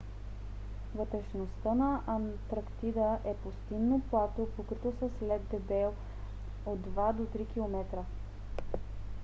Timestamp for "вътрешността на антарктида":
0.95-3.19